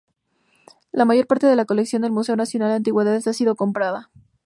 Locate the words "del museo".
2.01-2.35